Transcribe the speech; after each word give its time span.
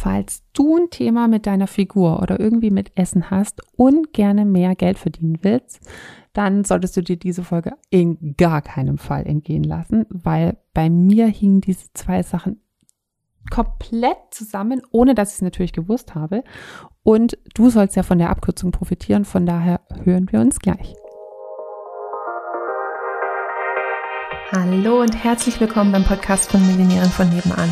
falls 0.00 0.42
du 0.54 0.78
ein 0.78 0.90
Thema 0.90 1.28
mit 1.28 1.46
deiner 1.46 1.66
Figur 1.66 2.22
oder 2.22 2.40
irgendwie 2.40 2.70
mit 2.70 2.90
Essen 2.94 3.30
hast 3.30 3.60
und 3.76 4.12
gerne 4.14 4.46
mehr 4.46 4.74
Geld 4.74 4.98
verdienen 4.98 5.38
willst, 5.42 5.80
dann 6.32 6.64
solltest 6.64 6.96
du 6.96 7.02
dir 7.02 7.16
diese 7.16 7.44
Folge 7.44 7.72
in 7.90 8.34
gar 8.36 8.62
keinem 8.62 8.96
Fall 8.96 9.26
entgehen 9.26 9.64
lassen, 9.64 10.06
weil 10.08 10.56
bei 10.72 10.88
mir 10.88 11.26
hingen 11.26 11.60
diese 11.60 11.92
zwei 11.92 12.22
Sachen 12.22 12.62
komplett 13.50 14.16
zusammen, 14.30 14.80
ohne 14.90 15.14
dass 15.14 15.30
ich 15.30 15.36
es 15.36 15.42
natürlich 15.42 15.72
gewusst 15.72 16.14
habe. 16.14 16.44
Und 17.02 17.36
du 17.54 17.68
sollst 17.68 17.96
ja 17.96 18.02
von 18.02 18.18
der 18.18 18.30
Abkürzung 18.30 18.70
profitieren, 18.70 19.24
von 19.26 19.44
daher 19.44 19.80
hören 20.04 20.30
wir 20.30 20.40
uns 20.40 20.60
gleich. 20.60 20.94
Hallo 24.52 25.00
und 25.00 25.14
herzlich 25.22 25.60
willkommen 25.60 25.92
beim 25.92 26.04
Podcast 26.04 26.50
von 26.50 26.66
Millionären 26.66 27.10
von 27.10 27.28
nebenan. 27.28 27.68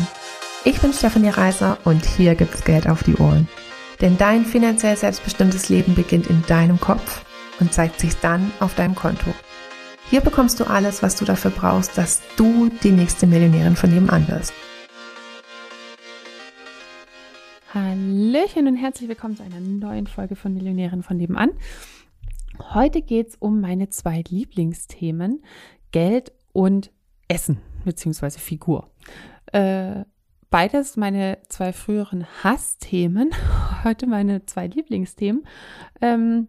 Ich 0.65 0.81
bin 0.81 0.91
Stefanie 0.91 1.29
Reiser 1.29 1.77
und 1.85 2.05
hier 2.05 2.35
gibt's 2.35 2.65
Geld 2.65 2.85
auf 2.89 3.01
die 3.03 3.15
Ohren. 3.15 3.47
Denn 4.01 4.17
dein 4.17 4.43
finanziell 4.43 4.97
selbstbestimmtes 4.97 5.69
Leben 5.69 5.95
beginnt 5.95 6.27
in 6.27 6.43
deinem 6.47 6.81
Kopf 6.81 7.23
und 7.61 7.73
zeigt 7.73 7.97
sich 7.97 8.17
dann 8.17 8.51
auf 8.59 8.75
deinem 8.75 8.93
Konto. 8.93 9.33
Hier 10.09 10.19
bekommst 10.19 10.59
du 10.59 10.65
alles, 10.65 11.01
was 11.01 11.15
du 11.15 11.23
dafür 11.23 11.51
brauchst, 11.51 11.97
dass 11.97 12.21
du 12.35 12.69
die 12.83 12.91
nächste 12.91 13.25
Millionärin 13.25 13.77
von 13.77 13.89
nebenan 13.89 14.27
wirst. 14.27 14.53
Hallöchen 17.73 18.67
und 18.67 18.75
herzlich 18.75 19.07
willkommen 19.07 19.37
zu 19.37 19.43
einer 19.43 19.61
neuen 19.61 20.07
Folge 20.07 20.35
von 20.35 20.53
Millionären 20.53 21.03
von 21.03 21.15
nebenan. 21.15 21.51
Heute 22.73 23.01
geht's 23.01 23.37
um 23.39 23.61
meine 23.61 23.91
zwei 23.91 24.25
Lieblingsthemen, 24.27 25.41
Geld 25.93 26.33
und 26.51 26.91
Essen 27.29 27.61
bzw. 27.85 28.31
Figur. 28.31 28.91
Äh, 29.53 30.03
beides 30.49 30.97
meine 30.97 31.37
zwei 31.49 31.73
früheren 31.73 32.25
Hassthemen, 32.43 33.31
heute 33.83 34.07
meine 34.07 34.45
zwei 34.45 34.67
Lieblingsthemen. 34.67 35.43
Ähm, 36.01 36.47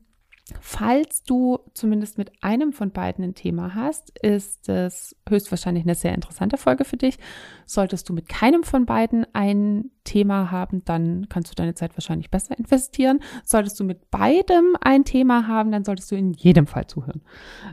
falls 0.61 1.23
du 1.23 1.59
zumindest 1.75 2.19
mit 2.19 2.33
einem 2.43 2.73
von 2.73 2.91
beiden 2.91 3.25
ein 3.25 3.35
Thema 3.35 3.75
hast, 3.75 4.19
ist 4.19 4.69
es 4.69 5.15
höchstwahrscheinlich 5.29 5.85
eine 5.85 5.95
sehr 5.95 6.15
interessante 6.15 6.57
Folge 6.57 6.85
für 6.85 6.97
dich. 6.97 7.19
Solltest 7.67 8.09
du 8.09 8.13
mit 8.13 8.29
keinem 8.29 8.65
von 8.65 8.87
beiden 8.87 9.27
ein 9.33 9.91
Thema 10.05 10.51
haben, 10.51 10.85
dann 10.85 11.29
kannst 11.29 11.51
du 11.51 11.55
deine 11.55 11.75
Zeit 11.75 11.97
wahrscheinlich 11.97 12.31
besser 12.31 12.59
investieren. 12.59 13.21
Solltest 13.45 13.79
du 13.79 13.85
mit 13.85 14.11
beidem 14.11 14.77
ein 14.81 15.05
Thema 15.05 15.47
haben, 15.47 15.71
dann 15.71 15.85
solltest 15.85 16.11
du 16.11 16.17
in 16.17 16.33
jedem 16.33 16.67
Fall 16.67 16.87
zuhören. 16.87 17.23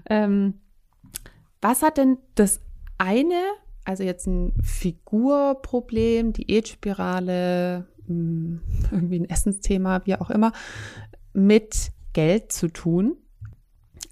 Ähm, 0.09 0.61
was 1.61 1.81
hat 1.81 1.97
denn 1.97 2.17
das 2.35 2.61
eine 2.99 3.41
also 3.87 4.03
jetzt 4.03 4.27
ein 4.27 4.53
Figurproblem, 4.61 6.33
Diätspirale, 6.33 7.87
hm, 8.05 8.61
irgendwie 8.91 9.19
ein 9.19 9.29
Essensthema, 9.29 10.05
wie 10.05 10.15
auch 10.15 10.29
immer, 10.29 10.51
mit 11.33 11.91
Geld 12.11 12.51
zu 12.51 12.67
tun. 12.67 13.15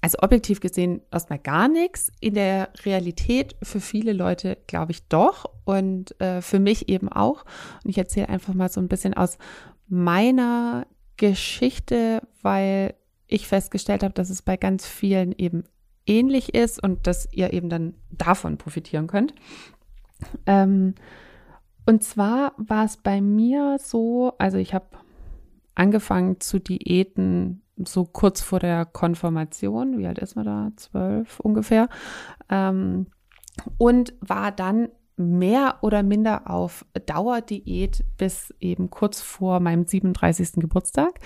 Also 0.00 0.18
objektiv 0.22 0.60
gesehen 0.60 1.02
erstmal 1.10 1.38
gar 1.38 1.68
nichts. 1.68 2.10
In 2.20 2.34
der 2.34 2.70
Realität 2.84 3.56
für 3.62 3.80
viele 3.80 4.12
Leute 4.12 4.56
glaube 4.66 4.92
ich 4.92 5.08
doch 5.08 5.50
und 5.64 6.18
äh, 6.20 6.40
für 6.40 6.58
mich 6.58 6.88
eben 6.88 7.10
auch. 7.10 7.44
Und 7.84 7.90
ich 7.90 7.98
erzähle 7.98 8.28
einfach 8.30 8.54
mal 8.54 8.70
so 8.70 8.80
ein 8.80 8.88
bisschen 8.88 9.14
aus 9.14 9.36
meiner 9.88 10.86
Geschichte, 11.16 12.22
weil 12.40 12.94
ich 13.26 13.46
festgestellt 13.46 14.02
habe, 14.02 14.14
dass 14.14 14.30
es 14.30 14.42
bei 14.42 14.56
ganz 14.56 14.86
vielen 14.86 15.32
eben 15.32 15.64
ähnlich 16.06 16.54
ist 16.54 16.82
und 16.82 17.06
dass 17.06 17.28
ihr 17.32 17.52
eben 17.52 17.68
dann 17.68 17.94
davon 18.10 18.58
profitieren 18.58 19.06
könnt. 19.06 19.34
Ähm, 20.46 20.94
und 21.84 22.02
zwar 22.02 22.52
war 22.56 22.84
es 22.84 22.96
bei 22.96 23.20
mir 23.20 23.78
so, 23.80 24.32
also 24.38 24.58
ich 24.58 24.74
habe 24.74 24.86
angefangen 25.74 26.40
zu 26.40 26.58
Diäten 26.58 27.62
so 27.76 28.04
kurz 28.04 28.40
vor 28.40 28.58
der 28.58 28.86
Konfirmation, 28.86 29.98
wie 29.98 30.06
alt 30.06 30.18
ist 30.18 30.34
man 30.34 30.46
da? 30.46 30.70
Zwölf 30.76 31.40
ungefähr. 31.40 31.88
Ähm, 32.48 33.06
und 33.78 34.14
war 34.20 34.52
dann 34.52 34.88
mehr 35.16 35.78
oder 35.80 36.02
minder 36.02 36.50
auf 36.50 36.84
Dauerdiät 37.06 38.04
bis 38.18 38.54
eben 38.60 38.90
kurz 38.90 39.20
vor 39.20 39.60
meinem 39.60 39.86
37. 39.86 40.52
Geburtstag. 40.56 41.20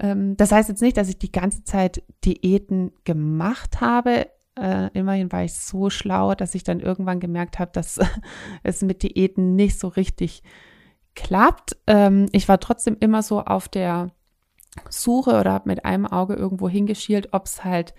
Ähm, 0.00 0.36
das 0.36 0.52
heißt 0.52 0.68
jetzt 0.68 0.82
nicht, 0.82 0.96
dass 0.96 1.08
ich 1.08 1.18
die 1.18 1.32
ganze 1.32 1.64
Zeit 1.64 2.02
Diäten 2.24 2.92
gemacht 3.04 3.80
habe. 3.80 4.28
Äh, 4.58 4.90
immerhin 4.94 5.30
war 5.32 5.44
ich 5.44 5.54
so 5.54 5.90
schlau, 5.90 6.34
dass 6.34 6.54
ich 6.54 6.64
dann 6.64 6.80
irgendwann 6.80 7.20
gemerkt 7.20 7.58
habe, 7.58 7.70
dass 7.72 7.98
es 8.62 8.82
mit 8.82 9.02
Diäten 9.02 9.54
nicht 9.54 9.78
so 9.78 9.88
richtig 9.88 10.42
klappt. 11.14 11.76
Ähm, 11.86 12.26
ich 12.32 12.48
war 12.48 12.58
trotzdem 12.58 12.96
immer 13.00 13.22
so 13.22 13.42
auf 13.42 13.68
der 13.68 14.12
Suche 14.88 15.38
oder 15.38 15.52
habe 15.52 15.68
mit 15.68 15.84
einem 15.84 16.06
Auge 16.06 16.34
irgendwo 16.34 16.68
hingeschielt, 16.68 17.32
ob 17.32 17.46
es 17.46 17.64
halt 17.64 17.94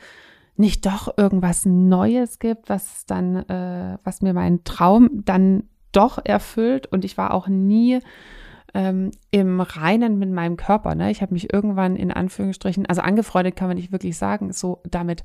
nicht 0.60 0.86
doch 0.86 1.18
irgendwas 1.18 1.66
Neues 1.66 2.40
gibt, 2.40 2.70
was 2.70 3.06
dann, 3.06 3.38
äh, 3.50 3.98
was 4.04 4.22
mir 4.22 4.34
meinen 4.34 4.64
Traum 4.64 5.10
dann 5.26 5.64
doch 5.92 6.20
erfüllt. 6.24 6.88
Und 6.88 7.06
ich 7.06 7.18
war 7.18 7.34
auch 7.34 7.48
nie 7.48 8.00
ähm, 8.74 9.12
im 9.32 9.60
Reinen 9.60 10.20
mit 10.20 10.32
meinem 10.32 10.58
Körper. 10.58 10.94
Ne? 10.96 11.10
Ich 11.10 11.22
habe 11.22 11.34
mich 11.34 11.52
irgendwann 11.52 11.96
in 11.96 12.12
Anführungsstrichen, 12.12 12.86
also 12.86 13.02
angefreundet 13.02 13.56
kann 13.56 13.68
man 13.68 13.78
nicht 13.78 13.92
wirklich 13.92 14.18
sagen, 14.18 14.54
so 14.54 14.82
damit 14.90 15.24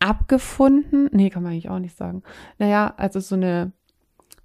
abgefunden. 0.00 1.08
Nee, 1.12 1.30
kann 1.30 1.42
man 1.42 1.52
eigentlich 1.52 1.70
auch 1.70 1.78
nicht 1.78 1.96
sagen. 1.96 2.22
Naja, 2.58 2.92
also 2.96 3.20
so 3.20 3.36
eine 3.36 3.72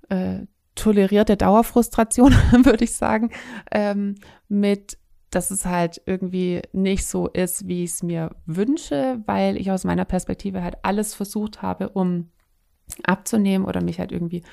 äh, 0.09 0.41
tolerierte 0.75 1.37
Dauerfrustration, 1.37 2.31
würde 2.63 2.83
ich 2.83 2.95
sagen, 2.95 3.31
ähm, 3.71 4.15
mit 4.47 4.98
dass 5.29 5.51
es 5.51 5.66
halt 5.66 6.01
irgendwie 6.06 6.62
nicht 6.73 7.06
so 7.06 7.28
ist, 7.28 7.67
wie 7.67 7.84
ich 7.84 7.91
es 7.91 8.03
mir 8.03 8.35
wünsche, 8.45 9.22
weil 9.25 9.57
ich 9.57 9.72
aus 9.72 9.84
meiner 9.84 10.06
Perspektive 10.06 10.63
halt 10.63 10.78
alles 10.84 11.13
versucht 11.13 11.62
habe, 11.62 11.90
um 11.90 12.29
abzunehmen 13.03 13.68
oder 13.68 13.81
mich 13.81 14.00
halt 14.00 14.12
irgendwie 14.12 14.44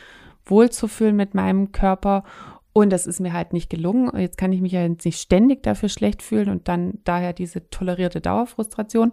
wohlzufühlen 0.44 1.16
mit 1.16 1.34
meinem 1.34 1.72
Körper. 1.72 2.24
Und 2.72 2.90
das 2.90 3.06
ist 3.06 3.20
mir 3.20 3.32
halt 3.32 3.54
nicht 3.54 3.70
gelungen. 3.70 4.10
Jetzt 4.18 4.36
kann 4.36 4.52
ich 4.52 4.60
mich 4.60 4.72
ja 4.72 4.82
jetzt 4.86 5.04
nicht 5.06 5.20
ständig 5.20 5.62
dafür 5.62 5.88
schlecht 5.88 6.22
fühlen 6.22 6.50
und 6.50 6.68
dann 6.68 6.98
daher 7.04 7.32
diese 7.32 7.70
tolerierte 7.70 8.20
Dauerfrustration. 8.20 9.12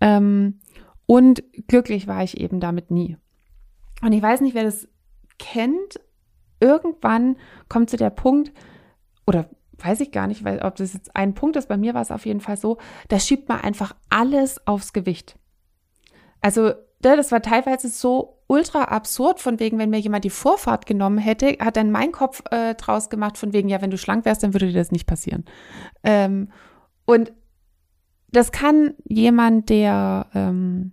Ähm, 0.00 0.60
und 1.06 1.42
glücklich 1.66 2.06
war 2.06 2.22
ich 2.22 2.38
eben 2.38 2.60
damit 2.60 2.90
nie. 2.90 3.16
Und 4.02 4.12
ich 4.12 4.22
weiß 4.22 4.42
nicht, 4.42 4.54
wer 4.54 4.64
das 4.64 4.86
kennt. 5.38 5.98
Irgendwann 6.60 7.36
kommt 7.68 7.88
zu 7.88 7.96
der 7.96 8.10
Punkt, 8.10 8.52
oder 9.30 9.48
weiß 9.82 10.00
ich 10.00 10.12
gar 10.12 10.26
nicht, 10.26 10.44
weil, 10.44 10.60
ob 10.60 10.76
das 10.76 10.92
jetzt 10.92 11.14
ein 11.16 11.34
Punkt 11.34 11.56
ist, 11.56 11.68
bei 11.68 11.76
mir 11.76 11.94
war 11.94 12.02
es 12.02 12.10
auf 12.10 12.26
jeden 12.26 12.40
Fall 12.40 12.56
so, 12.56 12.78
da 13.08 13.18
schiebt 13.18 13.48
man 13.48 13.60
einfach 13.60 13.94
alles 14.08 14.66
aufs 14.66 14.92
Gewicht. 14.92 15.36
Also, 16.40 16.62
ne, 16.62 17.16
das 17.16 17.32
war 17.32 17.42
teilweise 17.42 17.88
so 17.88 18.38
ultra 18.46 18.84
absurd, 18.84 19.38
von 19.38 19.60
wegen, 19.60 19.78
wenn 19.78 19.90
mir 19.90 20.00
jemand 20.00 20.24
die 20.24 20.30
Vorfahrt 20.30 20.86
genommen 20.86 21.18
hätte, 21.18 21.56
hat 21.60 21.76
dann 21.76 21.90
mein 21.90 22.12
Kopf 22.12 22.42
äh, 22.50 22.74
draus 22.74 23.08
gemacht, 23.08 23.38
von 23.38 23.52
wegen, 23.52 23.68
ja, 23.68 23.80
wenn 23.80 23.90
du 23.90 23.98
schlank 23.98 24.24
wärst, 24.24 24.42
dann 24.42 24.54
würde 24.54 24.66
dir 24.66 24.78
das 24.78 24.90
nicht 24.90 25.06
passieren. 25.06 25.44
Ähm, 26.02 26.50
und 27.04 27.32
das 28.32 28.52
kann 28.52 28.94
jemand, 29.04 29.68
der, 29.68 30.26
ähm, 30.34 30.92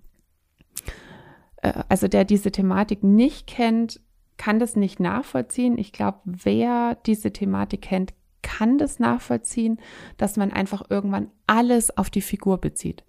äh, 1.58 1.74
also 1.90 2.08
der 2.08 2.26
diese 2.26 2.52
Thematik 2.52 3.04
nicht 3.04 3.48
kennt, 3.48 4.02
kann 4.38 4.60
das 4.60 4.76
nicht 4.76 5.00
nachvollziehen. 5.00 5.78
Ich 5.78 5.92
glaube, 5.92 6.20
wer 6.26 6.96
diese 7.06 7.34
Thematik 7.34 7.82
kennt, 7.82 8.14
kann 8.42 8.78
das 8.78 9.00
nachvollziehen, 9.00 9.80
dass 10.18 10.38
man 10.38 10.52
einfach 10.52 10.90
irgendwann 10.90 11.32
alles 11.48 11.98
auf 11.98 12.10
die 12.10 12.22
Figur 12.22 12.60
bezieht. 12.60 13.04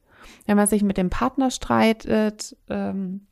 Wenn 0.47 0.57
man 0.57 0.67
sich 0.67 0.83
mit 0.83 0.97
dem 0.97 1.11
Partner 1.11 1.51
streitet, 1.51 2.57
ähm, 2.69 3.27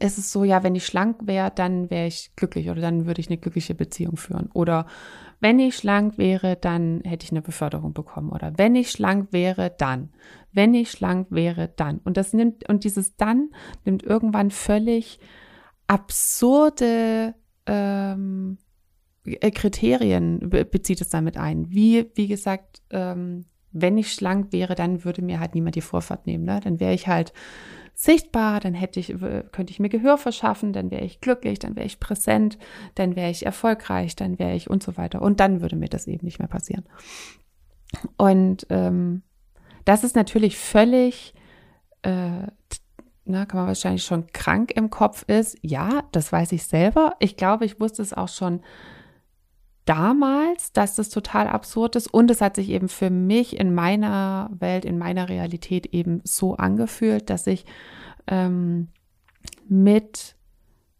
ist 0.00 0.18
es 0.18 0.32
so, 0.32 0.44
ja, 0.44 0.62
wenn 0.62 0.74
ich 0.74 0.86
schlank 0.86 1.26
wäre, 1.26 1.50
dann 1.54 1.90
wäre 1.90 2.06
ich 2.06 2.32
glücklich 2.36 2.68
oder 2.68 2.80
dann 2.80 3.06
würde 3.06 3.20
ich 3.20 3.28
eine 3.28 3.38
glückliche 3.38 3.74
Beziehung 3.74 4.16
führen. 4.16 4.50
Oder 4.52 4.86
wenn 5.40 5.58
ich 5.58 5.76
schlank 5.76 6.18
wäre, 6.18 6.56
dann 6.56 7.00
hätte 7.04 7.24
ich 7.24 7.30
eine 7.30 7.42
Beförderung 7.42 7.94
bekommen. 7.94 8.30
Oder 8.30 8.52
wenn 8.56 8.74
ich 8.74 8.90
schlank 8.90 9.28
wäre, 9.32 9.74
dann. 9.76 10.10
Wenn 10.52 10.74
ich 10.74 10.90
schlank 10.90 11.28
wäre, 11.30 11.68
dann. 11.76 11.98
Und 11.98 12.16
das 12.16 12.32
nimmt, 12.32 12.68
und 12.68 12.84
dieses 12.84 13.16
dann 13.16 13.50
nimmt 13.84 14.02
irgendwann 14.02 14.50
völlig 14.50 15.20
absurde 15.86 17.34
ähm, 17.66 18.58
äh, 18.60 18.67
Kriterien 19.24 20.48
bezieht 20.48 21.00
es 21.00 21.08
damit 21.08 21.36
ein. 21.36 21.70
Wie, 21.70 22.10
wie 22.14 22.28
gesagt, 22.28 22.82
ähm, 22.90 23.44
wenn 23.72 23.98
ich 23.98 24.12
schlank 24.12 24.52
wäre, 24.52 24.74
dann 24.74 25.04
würde 25.04 25.22
mir 25.22 25.40
halt 25.40 25.54
niemand 25.54 25.76
die 25.76 25.80
Vorfahrt 25.80 26.26
nehmen. 26.26 26.44
Ne? 26.44 26.60
Dann 26.62 26.80
wäre 26.80 26.94
ich 26.94 27.08
halt 27.08 27.32
sichtbar, 27.94 28.60
dann 28.60 28.74
hätte 28.74 29.00
ich, 29.00 29.08
könnte 29.08 29.70
ich 29.70 29.80
mir 29.80 29.88
Gehör 29.88 30.18
verschaffen, 30.18 30.72
dann 30.72 30.90
wäre 30.90 31.04
ich 31.04 31.20
glücklich, 31.20 31.58
dann 31.58 31.74
wäre 31.74 31.86
ich 31.86 31.98
präsent, 31.98 32.56
dann 32.94 33.16
wäre 33.16 33.30
ich 33.30 33.44
erfolgreich, 33.44 34.14
dann 34.14 34.38
wäre 34.38 34.54
ich 34.54 34.70
und 34.70 34.82
so 34.82 34.96
weiter. 34.96 35.20
Und 35.20 35.40
dann 35.40 35.60
würde 35.60 35.76
mir 35.76 35.88
das 35.88 36.06
eben 36.06 36.24
nicht 36.24 36.38
mehr 36.38 36.48
passieren. 36.48 36.84
Und 38.16 38.66
ähm, 38.70 39.22
das 39.84 40.04
ist 40.04 40.14
natürlich 40.14 40.56
völlig, 40.56 41.34
äh, 42.02 42.46
na, 43.24 43.46
kann 43.46 43.60
man 43.60 43.66
wahrscheinlich 43.66 44.04
schon 44.04 44.28
krank 44.28 44.70
im 44.76 44.90
Kopf 44.90 45.24
ist. 45.26 45.58
Ja, 45.62 46.04
das 46.12 46.30
weiß 46.30 46.52
ich 46.52 46.62
selber. 46.62 47.16
Ich 47.18 47.36
glaube, 47.36 47.64
ich 47.64 47.80
wusste 47.80 48.02
es 48.02 48.14
auch 48.14 48.28
schon 48.28 48.60
damals, 49.88 50.72
dass 50.72 50.96
das 50.96 51.08
total 51.08 51.48
absurd 51.48 51.96
ist 51.96 52.12
und 52.12 52.30
es 52.30 52.42
hat 52.42 52.56
sich 52.56 52.68
eben 52.68 52.88
für 52.88 53.08
mich 53.08 53.58
in 53.58 53.74
meiner 53.74 54.50
Welt, 54.52 54.84
in 54.84 54.98
meiner 54.98 55.28
Realität 55.30 55.86
eben 55.86 56.20
so 56.24 56.56
angefühlt, 56.56 57.30
dass 57.30 57.46
ich 57.46 57.64
ähm, 58.26 58.88
mit 59.66 60.36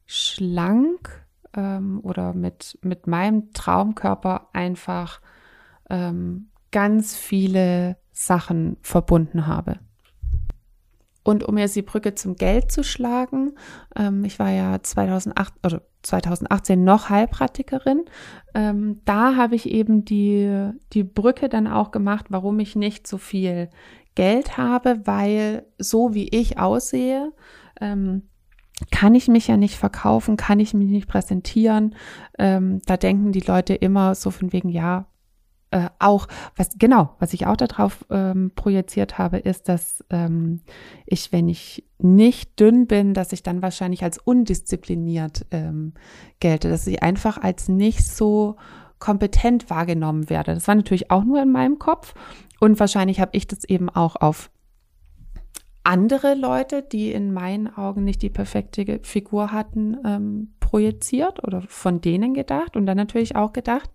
schlank 0.06 1.26
ähm, 1.54 2.00
oder 2.02 2.32
mit, 2.32 2.78
mit 2.82 3.06
meinem 3.06 3.52
Traumkörper 3.52 4.48
einfach 4.54 5.20
ähm, 5.90 6.48
ganz 6.70 7.14
viele 7.14 7.98
Sachen 8.12 8.78
verbunden 8.80 9.46
habe. 9.46 9.80
Und 11.24 11.44
um 11.44 11.58
jetzt 11.58 11.76
die 11.76 11.82
Brücke 11.82 12.14
zum 12.14 12.36
Geld 12.36 12.72
zu 12.72 12.82
schlagen, 12.82 13.52
ähm, 13.94 14.24
ich 14.24 14.38
war 14.38 14.50
ja 14.50 14.82
2008 14.82 15.54
oder 15.62 15.82
2018 16.02 16.84
noch 16.84 17.10
Heilpraktikerin. 17.10 18.04
Ähm, 18.54 19.00
da 19.04 19.36
habe 19.36 19.54
ich 19.54 19.70
eben 19.70 20.04
die, 20.04 20.70
die 20.92 21.04
Brücke 21.04 21.48
dann 21.48 21.66
auch 21.66 21.90
gemacht, 21.90 22.26
warum 22.30 22.58
ich 22.60 22.76
nicht 22.76 23.06
so 23.06 23.18
viel 23.18 23.68
Geld 24.14 24.56
habe, 24.56 25.00
weil 25.04 25.66
so 25.78 26.14
wie 26.14 26.28
ich 26.28 26.58
aussehe, 26.58 27.32
ähm, 27.80 28.22
kann 28.90 29.14
ich 29.14 29.28
mich 29.28 29.48
ja 29.48 29.56
nicht 29.56 29.76
verkaufen, 29.76 30.36
kann 30.36 30.60
ich 30.60 30.74
mich 30.74 30.88
nicht 30.88 31.08
präsentieren. 31.08 31.94
Ähm, 32.38 32.80
da 32.86 32.96
denken 32.96 33.32
die 33.32 33.40
Leute 33.40 33.74
immer 33.74 34.14
so 34.14 34.30
von 34.30 34.52
wegen, 34.52 34.68
ja, 34.68 35.06
äh, 35.70 35.88
auch, 35.98 36.28
was 36.56 36.70
genau, 36.78 37.14
was 37.18 37.34
ich 37.34 37.46
auch 37.46 37.56
darauf 37.56 38.04
ähm, 38.10 38.52
projiziert 38.54 39.18
habe, 39.18 39.38
ist, 39.38 39.68
dass 39.68 40.04
ähm, 40.10 40.60
ich, 41.04 41.30
wenn 41.32 41.48
ich 41.48 41.84
nicht 41.98 42.58
dünn 42.58 42.86
bin, 42.86 43.12
dass 43.12 43.32
ich 43.32 43.42
dann 43.42 43.60
wahrscheinlich 43.60 44.02
als 44.02 44.18
undiszipliniert 44.18 45.46
ähm, 45.50 45.92
gelte, 46.40 46.70
dass 46.70 46.86
ich 46.86 47.02
einfach 47.02 47.38
als 47.38 47.68
nicht 47.68 48.06
so 48.06 48.56
kompetent 48.98 49.68
wahrgenommen 49.70 50.30
werde. 50.30 50.54
Das 50.54 50.68
war 50.68 50.74
natürlich 50.74 51.10
auch 51.10 51.24
nur 51.24 51.42
in 51.42 51.52
meinem 51.52 51.78
Kopf 51.78 52.14
und 52.60 52.80
wahrscheinlich 52.80 53.20
habe 53.20 53.32
ich 53.34 53.46
das 53.46 53.64
eben 53.64 53.88
auch 53.90 54.16
auf 54.16 54.50
andere 55.84 56.34
Leute, 56.34 56.82
die 56.82 57.12
in 57.12 57.32
meinen 57.32 57.66
Augen 57.66 58.04
nicht 58.04 58.22
die 58.22 58.30
perfekte 58.30 59.00
Figur 59.02 59.52
hatten, 59.52 59.96
ähm, 60.04 60.52
projiziert 60.60 61.42
oder 61.44 61.62
von 61.62 62.00
denen 62.00 62.34
gedacht 62.34 62.76
und 62.76 62.86
dann 62.86 62.96
natürlich 62.96 63.36
auch 63.36 63.52
gedacht, 63.52 63.90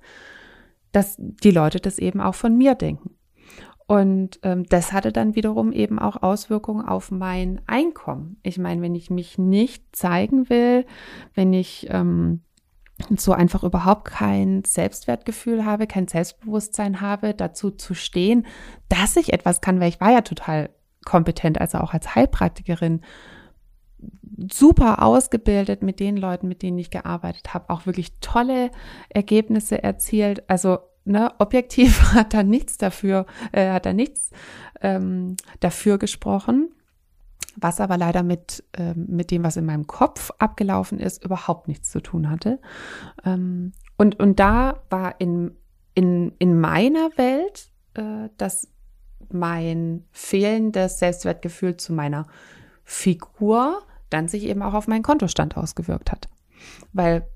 dass 0.94 1.18
die 1.20 1.52
Leute 1.52 1.82
das 1.82 2.00
eben 2.00 2.22
auch 2.22 2.36
von 2.36 2.58
mir 2.58 2.76
denken. 2.76 3.18
Und 3.86 4.40
ähm, 4.44 4.64
das 4.64 4.94
hatte 4.94 5.12
dann 5.12 5.36
wiederum 5.36 5.74
eben 5.74 6.00
auch 6.00 6.24
Auswirkungen 6.24 6.86
auf 6.88 7.12
mein 7.12 7.62
Einkommen. 7.68 8.38
Ich 8.42 8.58
meine, 8.58 8.82
wenn 8.82 8.96
ich 8.96 9.10
mich 9.10 9.38
nicht 9.38 9.94
zeigen 9.94 10.50
will, 10.50 10.86
wenn 11.34 11.52
ich 11.52 11.88
ähm, 11.90 12.42
so 13.18 13.34
einfach 13.34 13.64
überhaupt 13.64 14.06
kein 14.06 14.64
Selbstwertgefühl 14.64 15.66
habe, 15.66 15.88
kein 15.88 16.08
Selbstbewusstsein 16.08 17.02
habe, 17.02 17.34
dazu 17.34 17.72
zu 17.72 17.94
stehen, 17.94 18.46
dass 18.88 19.18
ich 19.18 19.34
etwas 19.34 19.60
kann, 19.60 19.82
weil 19.82 19.90
ich 19.90 20.00
war 20.00 20.12
ja 20.12 20.22
total 20.22 20.70
kompetent, 21.04 21.60
also 21.60 21.80
auch 21.80 21.94
als 21.94 22.16
Heilpraktikerin 22.16 23.02
super 24.52 25.02
ausgebildet 25.04 25.82
mit 25.84 26.00
den 26.00 26.18
Leuten, 26.18 26.48
mit 26.48 26.62
denen 26.62 26.78
ich 26.78 26.90
gearbeitet 26.90 27.54
habe, 27.54 27.70
auch 27.70 27.86
wirklich 27.86 28.20
tolle 28.20 28.72
Ergebnisse 29.10 29.84
erzielt. 29.84 30.50
Also 30.50 30.80
ne, 31.06 31.32
objektiv 31.40 32.02
hat 32.14 32.34
da 32.34 32.44
nichts 32.44 32.78
dafür, 32.78 33.26
äh, 33.52 33.72
hat 33.72 33.86
da 33.86 33.94
nichts 33.94 34.32
ähm, 34.82 35.36
dafür 35.60 35.98
gesprochen, 35.98 36.72
was 37.56 37.80
aber 37.80 37.98
leider 37.98 38.24
mit, 38.24 38.64
ähm, 38.78 39.06
mit 39.08 39.32
dem, 39.32 39.44
was 39.44 39.58
in 39.58 39.66
meinem 39.66 39.88
Kopf 39.88 40.32
abgelaufen 40.40 41.00
ist, 41.00 41.24
überhaupt 41.24 41.68
nichts 41.68 41.92
zu 41.92 42.02
tun 42.02 42.30
hatte. 42.30 42.60
Ähm, 43.26 43.74
und, 43.98 44.20
und 44.20 44.40
da 44.40 44.82
war 44.90 45.20
in, 45.20 45.56
in, 45.94 46.34
in 46.40 46.60
meiner 46.60 47.12
Welt 47.18 47.70
äh, 47.94 48.30
das 48.38 48.70
mein 49.32 50.06
fehlendes 50.12 51.00
Selbstwertgefühl 51.00 51.78
zu 51.78 51.94
meiner 51.94 52.28
Figur 52.84 53.82
dann 54.14 54.28
sich 54.28 54.46
eben 54.46 54.62
auch 54.62 54.74
auf 54.74 54.88
meinen 54.88 55.04
Kontostand 55.04 55.58
ausgewirkt 55.58 56.12
hat. 56.12 56.30
Weil 56.94 57.28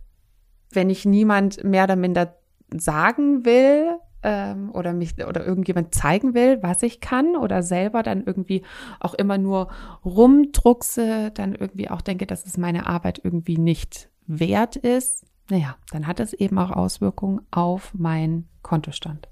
wenn 0.71 0.89
ich 0.89 1.05
niemand 1.05 1.63
mehr 1.63 1.85
oder 1.85 1.95
minder 1.95 2.35
sagen 2.69 3.45
will 3.45 3.97
ähm, 4.23 4.71
oder 4.73 4.93
mich 4.93 5.13
oder 5.25 5.45
irgendjemand 5.45 5.95
zeigen 5.95 6.33
will, 6.33 6.61
was 6.61 6.83
ich 6.83 6.99
kann 6.99 7.35
oder 7.35 7.63
selber 7.63 8.03
dann 8.03 8.23
irgendwie 8.23 8.63
auch 8.99 9.13
immer 9.13 9.37
nur 9.37 9.69
rumdruckse, 10.03 11.31
dann 11.31 11.55
irgendwie 11.55 11.89
auch 11.89 12.01
denke, 12.01 12.25
dass 12.25 12.45
es 12.45 12.57
meine 12.57 12.87
Arbeit 12.87 13.21
irgendwie 13.23 13.57
nicht 13.57 14.09
wert 14.27 14.75
ist, 14.75 15.25
naja, 15.49 15.77
dann 15.91 16.07
hat 16.07 16.19
es 16.19 16.33
eben 16.33 16.57
auch 16.57 16.71
Auswirkungen 16.71 17.41
auf 17.51 17.93
meinen 17.93 18.49
Kontostand. 18.61 19.29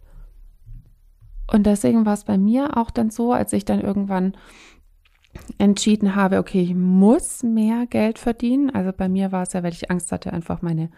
Und 1.52 1.66
deswegen 1.66 2.06
war 2.06 2.14
es 2.14 2.24
bei 2.24 2.38
mir 2.38 2.78
auch 2.78 2.90
dann 2.90 3.10
so, 3.10 3.34
als 3.34 3.54
ich 3.54 3.66
dann 3.66 3.82
irgendwann 3.82 4.36
entschieden 5.58 6.16
habe, 6.16 6.40
okay, 6.40 6.62
ich 6.62 6.76
muss 6.76 7.44
mehr 7.44 7.86
Geld 7.88 8.20
verdienen. 8.20 8.70
Also 8.70 8.92
bei 8.96 9.10
mir 9.10 9.32
war 9.32 9.44
es 9.44 9.54
ja, 9.54 9.64
weil 9.64 9.74
ich 9.74 9.92
Angst 9.92 10.12
hatte, 10.12 10.34
einfach 10.34 10.62
meine 10.62 10.90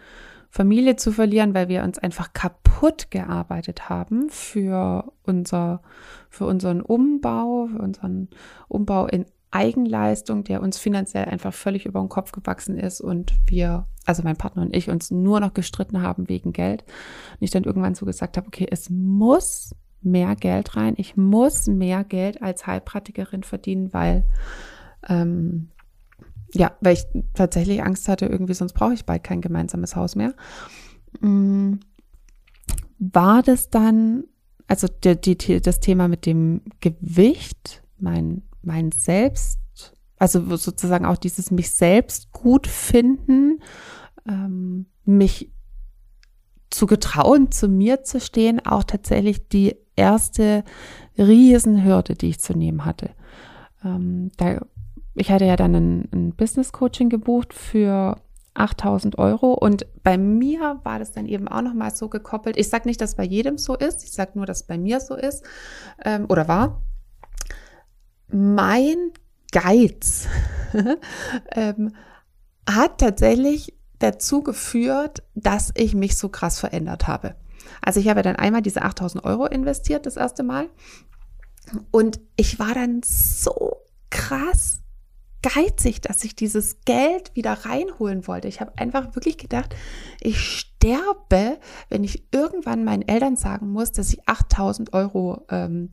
Familie 0.50 0.96
zu 0.96 1.12
verlieren, 1.12 1.54
weil 1.54 1.68
wir 1.68 1.82
uns 1.82 1.98
einfach 1.98 2.32
kaputt 2.32 3.10
gearbeitet 3.10 3.88
haben 3.88 4.30
für 4.30 5.12
unser, 5.24 5.82
für 6.30 6.46
unseren 6.46 6.80
Umbau, 6.80 7.68
für 7.68 7.82
unseren 7.82 8.28
Umbau 8.68 9.06
in 9.06 9.26
Eigenleistung, 9.50 10.44
der 10.44 10.62
uns 10.62 10.78
finanziell 10.78 11.24
einfach 11.24 11.54
völlig 11.54 11.86
über 11.86 12.00
den 12.00 12.08
Kopf 12.08 12.32
gewachsen 12.32 12.78
ist 12.78 13.00
und 13.00 13.32
wir, 13.46 13.86
also 14.04 14.22
mein 14.22 14.36
Partner 14.36 14.62
und 14.62 14.76
ich, 14.76 14.90
uns 14.90 15.10
nur 15.10 15.40
noch 15.40 15.54
gestritten 15.54 16.02
haben 16.02 16.28
wegen 16.28 16.52
Geld. 16.52 16.82
Und 17.32 17.44
ich 17.44 17.50
dann 17.50 17.64
irgendwann 17.64 17.94
so 17.94 18.04
gesagt 18.04 18.36
habe, 18.36 18.46
okay, 18.46 18.66
es 18.70 18.90
muss 18.90 19.74
mehr 20.00 20.36
Geld 20.36 20.76
rein. 20.76 20.94
Ich 20.96 21.16
muss 21.16 21.66
mehr 21.66 22.04
Geld 22.04 22.42
als 22.42 22.66
Heilpraktikerin 22.66 23.42
verdienen, 23.42 23.92
weil 23.92 24.24
ähm, 25.08 25.68
ja, 26.54 26.72
weil 26.80 26.94
ich 26.94 27.04
tatsächlich 27.34 27.82
Angst 27.82 28.08
hatte, 28.08 28.26
irgendwie, 28.26 28.54
sonst 28.54 28.72
brauche 28.72 28.94
ich 28.94 29.04
bald 29.04 29.24
kein 29.24 29.40
gemeinsames 29.40 29.96
Haus 29.96 30.16
mehr. 30.16 30.34
Mhm. 31.20 31.80
War 32.98 33.42
das 33.42 33.70
dann, 33.70 34.24
also 34.66 34.88
die, 34.88 35.20
die, 35.20 35.60
das 35.60 35.80
Thema 35.80 36.08
mit 36.08 36.26
dem 36.26 36.62
Gewicht, 36.80 37.82
mein, 37.98 38.42
mein 38.62 38.92
Selbst, 38.92 39.60
also 40.18 40.56
sozusagen 40.56 41.06
auch 41.06 41.16
dieses 41.16 41.50
mich 41.50 41.70
selbst 41.70 42.32
gut 42.32 42.66
finden, 42.66 43.62
ähm, 44.28 44.86
mich 45.04 45.52
zu 46.70 46.86
getrauen, 46.86 47.50
zu 47.50 47.68
mir 47.68 48.02
zu 48.04 48.20
stehen, 48.20 48.64
auch 48.66 48.84
tatsächlich 48.84 49.48
die 49.48 49.76
erste 49.98 50.64
Riesenhürde, 51.18 52.14
die 52.14 52.30
ich 52.30 52.40
zu 52.40 52.54
nehmen 52.54 52.84
hatte. 52.84 53.10
Ähm, 53.84 54.30
da, 54.36 54.60
ich 55.14 55.30
hatte 55.30 55.44
ja 55.44 55.56
dann 55.56 55.74
ein, 55.74 56.08
ein 56.12 56.34
Business 56.34 56.72
Coaching 56.72 57.10
gebucht 57.10 57.52
für 57.52 58.16
8000 58.54 59.18
Euro 59.18 59.52
und 59.52 59.86
bei 60.02 60.18
mir 60.18 60.80
war 60.82 60.98
das 60.98 61.12
dann 61.12 61.26
eben 61.26 61.48
auch 61.48 61.62
nochmal 61.62 61.94
so 61.94 62.08
gekoppelt. 62.08 62.56
Ich 62.56 62.68
sage 62.68 62.88
nicht, 62.88 63.00
dass 63.00 63.16
bei 63.16 63.24
jedem 63.24 63.58
so 63.58 63.74
ist, 63.74 64.02
ich 64.04 64.12
sage 64.12 64.32
nur, 64.34 64.46
dass 64.46 64.64
bei 64.64 64.78
mir 64.78 65.00
so 65.00 65.14
ist 65.14 65.44
ähm, 66.04 66.26
oder 66.28 66.48
war. 66.48 66.82
Mein 68.28 69.12
Geiz 69.52 70.28
ähm, 71.52 71.92
hat 72.68 72.98
tatsächlich 72.98 73.74
dazu 73.98 74.42
geführt, 74.42 75.22
dass 75.34 75.72
ich 75.74 75.94
mich 75.94 76.16
so 76.16 76.28
krass 76.28 76.60
verändert 76.60 77.06
habe. 77.06 77.34
Also 77.82 78.00
ich 78.00 78.08
habe 78.08 78.22
dann 78.22 78.36
einmal 78.36 78.62
diese 78.62 78.82
8000 78.82 79.24
Euro 79.24 79.46
investiert, 79.46 80.06
das 80.06 80.16
erste 80.16 80.42
Mal. 80.42 80.68
Und 81.90 82.20
ich 82.36 82.58
war 82.58 82.74
dann 82.74 83.02
so 83.04 83.76
krass 84.10 84.80
geizig, 85.42 86.00
dass 86.00 86.24
ich 86.24 86.34
dieses 86.34 86.80
Geld 86.84 87.34
wieder 87.34 87.52
reinholen 87.52 88.26
wollte. 88.26 88.48
Ich 88.48 88.60
habe 88.60 88.76
einfach 88.76 89.14
wirklich 89.14 89.38
gedacht, 89.38 89.74
ich 90.20 90.40
sterbe, 90.40 91.58
wenn 91.88 92.04
ich 92.04 92.32
irgendwann 92.32 92.84
meinen 92.84 93.06
Eltern 93.06 93.36
sagen 93.36 93.70
muss, 93.70 93.92
dass 93.92 94.12
ich 94.12 94.28
8000 94.28 94.92
Euro 94.94 95.46
ähm, 95.50 95.90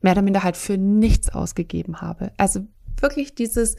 mehr 0.00 0.12
oder 0.12 0.22
minder 0.22 0.42
halt 0.42 0.56
für 0.56 0.76
nichts 0.76 1.30
ausgegeben 1.30 2.00
habe. 2.00 2.32
Also 2.36 2.66
wirklich 3.00 3.34
dieses, 3.34 3.76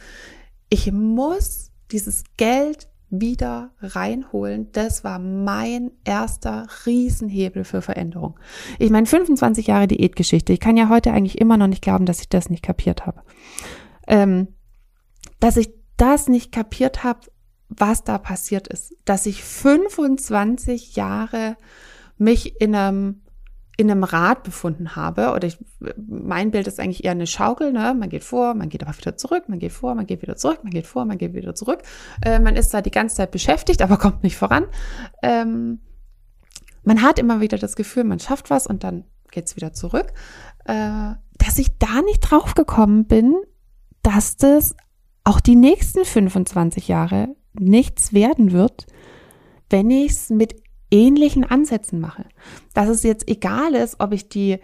ich 0.70 0.92
muss 0.92 1.72
dieses 1.92 2.24
Geld 2.38 2.88
wieder 3.10 3.72
reinholen, 3.80 4.72
das 4.72 5.04
war 5.04 5.20
mein 5.20 5.92
erster 6.04 6.68
Riesenhebel 6.86 7.64
für 7.64 7.82
Veränderung. 7.82 8.40
Ich 8.78 8.92
meine, 8.92 9.08
25 9.08 9.68
Jahre 9.68 9.88
Diätgeschichte. 9.88 10.54
Ich 10.54 10.60
kann 10.60 10.78
ja 10.78 10.90
heute 10.90 11.12
eigentlich 11.12 11.40
immer 11.40 11.58
noch 11.58 11.68
nicht 11.68 11.82
glauben, 11.82 12.06
dass 12.06 12.22
ich 12.22 12.30
das 12.30 12.50
nicht 12.50 12.64
kapiert 12.64 13.06
habe. 13.06 13.22
Ähm, 14.08 14.50
dass 15.40 15.58
ich 15.58 15.74
das 15.98 16.28
nicht 16.28 16.52
kapiert 16.52 17.04
habe, 17.04 17.22
was 17.70 18.04
da 18.04 18.18
passiert 18.18 18.68
ist. 18.68 18.96
Dass 19.06 19.26
ich 19.26 19.44
25 19.44 20.96
Jahre 20.96 21.56
mich 22.18 22.60
in 22.62 22.76
einem 22.76 23.22
in 23.80 23.90
einem 23.90 24.04
Rad 24.04 24.44
befunden 24.44 24.98
habe, 24.98 25.32
oder 25.32 25.48
ich, 25.48 25.58
mein 25.96 26.52
Bild 26.52 26.68
ist 26.68 26.82
eigentlich 26.82 27.06
eher 27.06 27.12
eine 27.12 27.28
Schaukel, 27.28 27.72
ne? 27.72 27.96
Man 27.98 28.10
geht 28.10 28.26
vor, 28.26 28.54
man 28.54 28.68
geht 28.68 28.84
aber 28.84 28.98
wieder 28.98 29.16
zurück, 29.16 29.48
man 29.48 29.58
geht 29.58 29.72
vor, 29.72 29.96
man 29.96 30.06
geht 30.06 30.22
wieder 30.22 30.36
zurück, 30.36 30.60
man 30.64 30.72
geht 30.72 30.86
vor, 30.86 31.06
man 31.06 31.18
geht 31.18 31.34
wieder 31.34 31.56
zurück. 31.56 31.82
Äh, 32.22 32.40
man 32.40 32.58
ist 32.58 32.74
da 32.74 32.82
die 32.82 32.92
ganze 32.92 33.16
Zeit 33.16 33.32
beschäftigt, 33.32 33.82
aber 33.84 33.96
kommt 33.96 34.22
nicht 34.22 34.36
voran. 34.36 34.66
Ähm, 35.24 35.80
man 36.84 37.02
hat 37.02 37.20
immer 37.20 37.40
wieder 37.40 37.58
das 37.58 37.78
Gefühl, 37.78 38.04
man 38.04 38.20
schafft 38.20 38.50
was 38.50 38.68
und 38.68 38.84
dann 38.84 39.06
geht 39.32 39.46
es 39.46 39.56
wieder 39.56 39.72
zurück, 39.72 40.12
äh, 40.66 41.14
dass 41.38 41.58
ich 41.58 41.78
da 41.78 42.02
nicht 42.02 42.20
drauf 42.20 42.56
gekommen 42.56 43.06
bin, 43.06 43.34
dass 44.02 44.36
das 44.36 44.76
auch 45.24 45.40
die 45.40 45.56
nächsten 45.56 46.04
25 46.04 46.90
Jahre 46.90 47.30
nichts 47.54 48.12
werden 48.12 48.52
wird, 48.52 48.88
wenn 49.70 49.90
ich 49.90 50.12
es 50.12 50.30
mit 50.30 50.62
ähnlichen 50.92 51.44
Ansätzen 51.44 52.00
mache. 52.00 52.26
Dass 52.74 52.90
es 52.90 53.04
jetzt 53.04 53.28
egal 53.28 53.76
ist, 53.76 54.00
ob 54.00 54.14
ich 54.14 54.30
die 54.30 54.60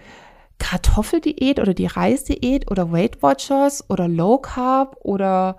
Kartoffeldiät 0.57 1.59
oder 1.59 1.73
die 1.73 1.87
Reisdiät 1.87 2.71
oder 2.71 2.91
Weight 2.91 3.21
Watchers 3.21 3.89
oder 3.89 4.07
Low 4.07 4.37
Carb 4.37 4.97
oder 5.01 5.57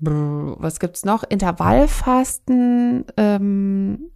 was 0.00 0.80
gibt's 0.80 1.04
noch? 1.04 1.22
Intervallfasten, 1.22 3.04
ähm, 3.16 4.10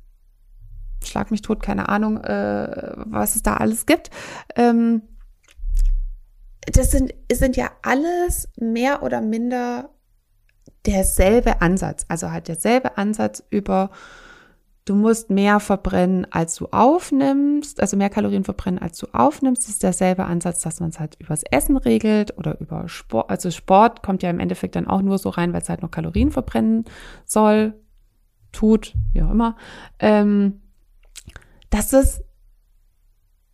schlag 1.04 1.30
mich 1.30 1.42
tot, 1.42 1.62
keine 1.62 1.88
Ahnung, 1.88 2.16
äh, 2.18 2.92
was 3.06 3.36
es 3.36 3.42
da 3.42 3.54
alles 3.54 3.86
gibt. 3.86 4.10
Ähm, 4.56 5.02
das 6.72 6.90
sind, 6.90 7.14
sind 7.32 7.56
ja 7.56 7.70
alles 7.82 8.48
mehr 8.58 9.04
oder 9.04 9.20
minder 9.20 9.90
derselbe 10.86 11.60
Ansatz. 11.60 12.04
Also 12.08 12.32
halt 12.32 12.48
derselbe 12.48 12.96
Ansatz 12.96 13.44
über 13.50 13.90
Du 14.86 14.94
musst 14.94 15.30
mehr 15.30 15.58
verbrennen, 15.58 16.28
als 16.30 16.54
du 16.54 16.66
aufnimmst, 16.66 17.80
also 17.80 17.96
mehr 17.96 18.08
Kalorien 18.08 18.44
verbrennen, 18.44 18.78
als 18.78 18.98
du 18.98 19.08
aufnimmst. 19.12 19.64
Das 19.64 19.70
ist 19.70 19.82
derselbe 19.82 20.24
Ansatz, 20.24 20.60
dass 20.60 20.78
man 20.78 20.90
es 20.90 21.00
halt 21.00 21.16
übers 21.18 21.42
Essen 21.50 21.76
regelt 21.76 22.38
oder 22.38 22.60
über 22.60 22.88
Sport. 22.88 23.28
Also 23.28 23.50
Sport 23.50 24.04
kommt 24.04 24.22
ja 24.22 24.30
im 24.30 24.38
Endeffekt 24.38 24.76
dann 24.76 24.86
auch 24.86 25.02
nur 25.02 25.18
so 25.18 25.28
rein, 25.28 25.52
weil 25.52 25.60
es 25.60 25.68
halt 25.68 25.82
noch 25.82 25.90
Kalorien 25.90 26.30
verbrennen 26.30 26.84
soll, 27.24 27.74
tut, 28.52 28.94
wie 29.12 29.22
auch 29.22 29.32
immer. 29.32 29.56
Ähm, 29.98 30.60
dass 31.70 31.92
es, 31.92 32.22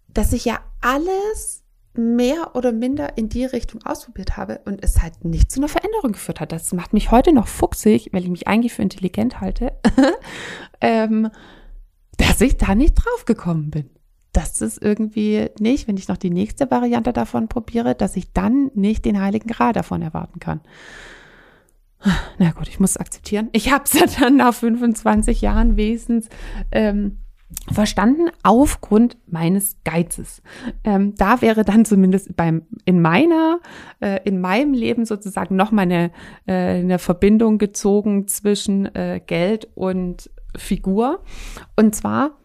dass 0.09 0.35
ich 0.35 0.45
ja 0.45 0.61
alles 0.83 1.62
mehr 1.95 2.55
oder 2.55 2.73
minder 2.73 3.17
in 3.19 3.29
die 3.29 3.45
Richtung 3.45 3.83
ausprobiert 3.85 4.37
habe 4.37 4.61
und 4.65 4.83
es 4.83 5.03
halt 5.03 5.25
nicht 5.25 5.51
zu 5.51 5.61
einer 5.61 5.69
Veränderung 5.69 6.13
geführt 6.13 6.41
hat. 6.41 6.53
Das 6.53 6.73
macht 6.73 6.93
mich 6.93 7.11
heute 7.11 7.33
noch 7.33 7.49
fuchsig, 7.49 8.09
weil 8.13 8.23
ich 8.23 8.31
mich 8.31 8.49
eigentlich 8.49 8.73
für 8.73 8.83
intelligent 8.83 9.41
halte, 9.41 9.73
ähm, 10.81 11.31
dass 12.17 12.41
ich 12.41 12.57
da 12.57 12.75
nicht 12.75 12.95
drauf 12.95 13.25
gekommen 13.25 13.71
bin. 13.71 13.91
Das 14.33 14.63
ist 14.63 14.83
irgendwie 14.83 15.51
nicht, 15.59 15.87
wenn 15.87 15.99
ich 15.99 16.09
noch 16.09 16.17
die 16.17 16.31
nächste 16.31 16.71
Variante 16.71 17.13
davon 17.13 17.49
probiere, 17.49 17.95
dass 17.95 18.17
ich 18.17 18.33
dann 18.33 18.71
nicht 18.75 19.05
den 19.05 19.21
heiligen 19.21 19.49
Gral 19.49 19.75
davon 19.75 20.01
erwarten 20.01 20.41
kann. 20.41 20.61
Na 22.39 22.51
gut, 22.53 22.69
ich 22.69 22.81
muss 22.81 22.97
akzeptieren. 22.97 23.51
Ich 23.53 23.71
habe 23.71 23.85
es 23.85 23.93
ja 23.93 24.07
dann 24.19 24.37
nach 24.37 24.55
25 24.55 25.43
Jahren 25.43 25.77
wesens 25.77 26.29
ähm, 26.73 27.19
verstanden 27.73 28.31
aufgrund 28.43 29.17
meines 29.27 29.77
Geizes. 29.85 30.43
Ähm, 30.85 31.15
da 31.17 31.41
wäre 31.43 31.65
dann 31.65 31.85
zumindest 31.85 32.37
beim 32.37 32.63
in 32.85 33.01
meiner 33.01 33.61
äh, 34.01 34.21
in 34.25 34.41
meinem 34.41 34.73
Leben 34.75 35.05
sozusagen 35.05 35.57
noch 35.57 35.71
mal 35.71 35.83
eine, 35.83 36.11
äh, 36.47 36.81
eine 36.81 36.99
Verbindung 36.99 37.59
gezogen 37.59 38.27
zwischen 38.29 38.95
äh, 38.95 39.21
Geld 39.25 39.69
und 39.75 40.31
Figur. 40.57 41.23
Und 41.77 41.95
zwar 41.95 42.39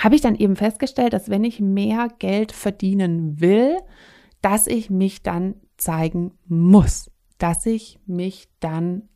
habe 0.00 0.14
ich 0.14 0.20
dann 0.20 0.34
eben 0.34 0.56
festgestellt, 0.56 1.12
dass 1.12 1.30
wenn 1.30 1.44
ich 1.44 1.60
mehr 1.60 2.08
Geld 2.18 2.52
verdienen 2.52 3.40
will, 3.40 3.76
dass 4.40 4.66
ich 4.66 4.90
mich 4.90 5.22
dann 5.22 5.54
zeigen 5.76 6.32
muss, 6.46 7.10
dass 7.38 7.66
ich 7.66 7.98
mich 8.06 8.48
dann 8.60 9.08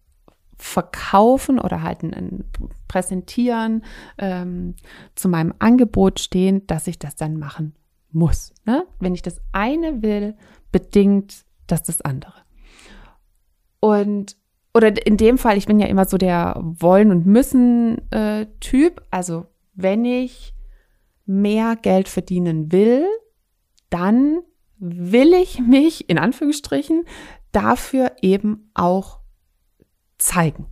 verkaufen 0.59 1.59
oder 1.59 1.83
halt 1.83 2.03
ein, 2.03 2.45
präsentieren, 2.89 3.85
ähm, 4.19 4.75
zu 5.15 5.29
meinem 5.29 5.55
Angebot 5.59 6.21
stehen, 6.21 6.67
dass 6.67 6.87
ich 6.87 6.99
das 6.99 7.17
dann 7.17 7.39
machen 7.39 7.75
muss. 8.11 8.53
Ne? 8.65 8.85
Wenn 8.99 9.15
ich 9.15 9.23
das 9.23 9.41
eine 9.53 10.03
will, 10.03 10.37
bedingt 10.73 11.45
das 11.67 11.83
das 11.83 12.01
andere. 12.01 12.35
Und 13.81 14.37
oder 14.75 15.07
in 15.07 15.17
dem 15.17 15.39
Fall, 15.39 15.57
ich 15.57 15.67
bin 15.67 15.81
ja 15.81 15.87
immer 15.87 16.05
so 16.05 16.19
der 16.19 16.55
Wollen 16.61 17.11
und 17.11 17.27
Müssen 17.27 18.11
äh. 18.11 18.47
Also 19.11 19.47
wenn 19.75 20.05
ich 20.05 20.55
mehr 21.25 21.77
Geld 21.77 22.09
verdienen 22.09 22.71
will, 22.73 23.07
dann 23.91 24.41
will 24.79 25.33
ich 25.35 25.61
mich 25.61 26.09
in 26.09 26.19
Anführungsstrichen 26.19 27.05
dafür 27.53 28.13
eben 28.23 28.71
auch 28.75 29.18
zeigen. 30.19 30.67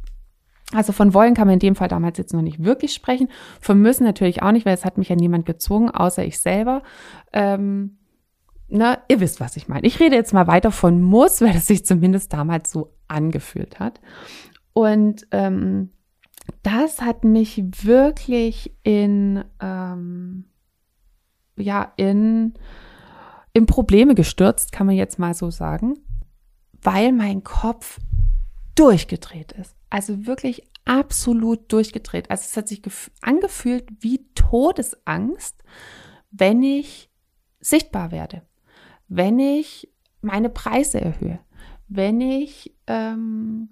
Also 0.73 0.93
von 0.93 1.15
wollen 1.15 1.35
kann 1.35 1.47
man 1.47 1.55
in 1.55 1.61
dem 1.61 1.77
Fall 1.77 1.89
damals 1.89 2.19
jetzt 2.19 2.35
noch 2.35 2.43
nicht 2.43 2.65
wirklich 2.65 2.93
sprechen. 2.93 3.29
Von 3.61 3.81
müssen 3.81 4.05
natürlich 4.05 4.43
auch 4.43 4.53
nicht, 4.53 4.67
weil 4.67 4.75
es 4.75 4.85
hat 4.85 4.99
mich 4.99 5.09
ja 5.09 5.17
niemand 5.17 5.47
gezwungen, 5.47 5.91
außer 5.91 6.25
ich 6.25 6.41
selber. 6.41 6.83
Ähm, 7.33 7.99
na, 8.69 8.99
ihr 9.09 9.21
wisst, 9.21 9.41
was 9.41 9.57
ich 9.57 9.69
meine. 9.69 9.87
Ich 9.87 10.01
rede 10.01 10.17
jetzt 10.17 10.35
mal 10.35 10.49
weiter 10.49 10.73
von 10.73 11.01
muss, 11.01 11.41
weil 11.41 11.55
es 11.57 11.67
sich 11.67 11.87
zumindest 11.87 12.33
damals 12.33 12.71
so 12.71 12.93
angefühlt 13.07 13.79
hat. 13.79 14.01
Und 14.73 15.27
ähm, 15.31 15.91
das 16.63 17.01
hat 17.01 17.25
mich 17.25 17.63
wirklich 17.85 18.75
in, 18.83 19.45
ähm, 19.61 20.47
ja, 21.57 21.93
in, 21.97 22.55
in 23.53 23.67
Probleme 23.67 24.15
gestürzt, 24.15 24.73
kann 24.73 24.87
man 24.87 24.97
jetzt 24.97 25.19
mal 25.19 25.35
so 25.35 25.51
sagen, 25.51 25.95
weil 26.83 27.13
mein 27.13 27.45
Kopf 27.45 27.99
durchgedreht 28.77 29.53
ist. 29.53 29.75
Also 29.91 30.27
wirklich 30.27 30.63
absolut 30.85 31.73
durchgedreht. 31.73 32.31
Also 32.31 32.45
es 32.47 32.57
hat 32.57 32.69
sich 32.69 32.83
angefühlt 33.21 33.89
wie 34.01 34.27
Todesangst, 34.35 35.63
wenn 36.31 36.63
ich 36.63 37.11
sichtbar 37.61 38.13
werde, 38.13 38.43
wenn 39.09 39.39
ich 39.39 39.91
meine 40.21 40.49
Preise 40.49 41.01
erhöhe, 41.01 41.41
wenn 41.89 42.21
ich 42.21 42.75
ähm, 42.87 43.71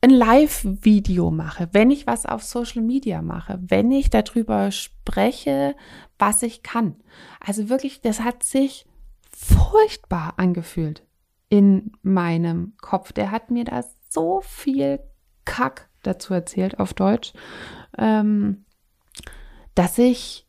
ein 0.00 0.10
Live-Video 0.10 1.30
mache, 1.30 1.68
wenn 1.72 1.90
ich 1.90 2.06
was 2.06 2.26
auf 2.26 2.42
Social 2.42 2.82
Media 2.82 3.22
mache, 3.22 3.58
wenn 3.62 3.90
ich 3.90 4.10
darüber 4.10 4.70
spreche, 4.70 5.74
was 6.18 6.42
ich 6.42 6.62
kann. 6.62 6.96
Also 7.40 7.68
wirklich, 7.68 8.02
das 8.02 8.20
hat 8.20 8.42
sich 8.42 8.86
furchtbar 9.30 10.34
angefühlt 10.36 11.06
in 11.48 11.92
meinem 12.02 12.74
Kopf. 12.80 13.12
Der 13.12 13.30
hat 13.30 13.50
mir 13.50 13.64
da 13.64 13.82
so 14.14 14.40
viel 14.40 15.00
Kack 15.44 15.90
dazu 16.02 16.32
erzählt 16.32 16.78
auf 16.78 16.94
Deutsch, 16.94 17.32
ähm, 17.98 18.64
dass 19.74 19.98
ich, 19.98 20.46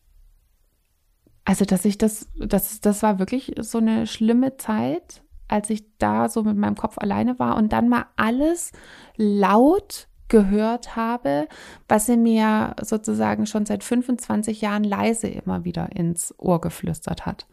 also 1.43 1.65
dass 1.65 1.84
ich 1.84 1.98
das, 1.98 2.29
das, 2.38 2.79
das 2.79 3.03
war 3.03 3.19
wirklich 3.19 3.55
so 3.60 3.79
eine 3.79 4.07
schlimme 4.07 4.57
Zeit, 4.57 5.24
als 5.48 5.69
ich 5.69 5.86
da 5.98 6.29
so 6.29 6.43
mit 6.43 6.57
meinem 6.57 6.75
Kopf 6.75 6.98
alleine 6.98 7.38
war 7.39 7.57
und 7.57 7.74
dann 7.74 7.89
mal 7.89 8.05
alles 8.15 8.72
laut 9.15 10.07
gehört 10.27 10.95
habe, 10.95 11.48
was 11.88 12.10
er 12.10 12.17
mir 12.17 12.75
sozusagen 12.81 13.45
schon 13.45 13.67
seit 13.67 13.84
25 13.84 14.60
Jahren 14.62 14.84
leise 14.84 15.27
immer 15.27 15.65
wieder 15.65 15.95
ins 15.95 16.34
Ohr 16.39 16.60
geflüstert 16.62 17.27
hat. 17.27 17.45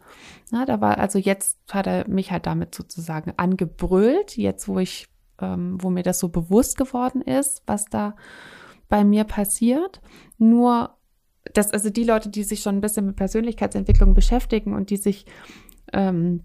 Na, 0.49 0.65
da 0.65 0.81
war, 0.81 0.97
also 0.97 1.19
jetzt 1.19 1.59
hat 1.71 1.85
er 1.85 2.07
mich 2.07 2.31
halt 2.31 2.47
damit 2.47 2.73
sozusagen 2.73 3.33
angebrüllt, 3.37 4.37
jetzt 4.37 4.67
wo 4.67 4.79
ich 4.79 5.12
ähm, 5.43 5.77
wo 5.81 5.89
mir 5.89 6.03
das 6.03 6.19
so 6.19 6.29
bewusst 6.29 6.77
geworden 6.77 7.21
ist, 7.21 7.63
was 7.65 7.85
da 7.85 8.15
bei 8.89 9.03
mir 9.03 9.23
passiert. 9.23 10.01
Nur, 10.37 10.95
dass 11.53 11.71
also 11.71 11.89
die 11.89 12.03
Leute, 12.03 12.29
die 12.29 12.43
sich 12.43 12.61
schon 12.61 12.77
ein 12.77 12.81
bisschen 12.81 13.05
mit 13.05 13.15
Persönlichkeitsentwicklung 13.15 14.13
beschäftigen 14.13 14.73
und 14.73 14.89
die 14.89 14.97
sich 14.97 15.25
ähm, 15.91 16.43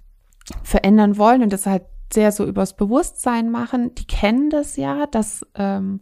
verändern 0.63 1.19
wollen 1.19 1.43
und 1.43 1.53
das 1.53 1.67
halt 1.67 1.85
sehr 2.13 2.33
so 2.33 2.45
übers 2.45 2.75
Bewusstsein 2.75 3.51
machen, 3.51 3.95
die 3.95 4.07
kennen 4.07 4.51
das 4.51 4.77
ja, 4.77 5.07
dass, 5.07 5.47
ähm, 5.55 6.01